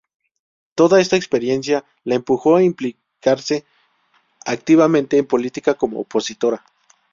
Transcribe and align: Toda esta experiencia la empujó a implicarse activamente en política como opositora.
Toda 0.73 0.99
esta 0.99 1.15
experiencia 1.15 1.85
la 2.05 2.15
empujó 2.15 2.55
a 2.55 2.63
implicarse 2.63 3.65
activamente 4.47 5.19
en 5.19 5.27
política 5.27 5.75
como 5.75 5.99
opositora. 5.99 6.65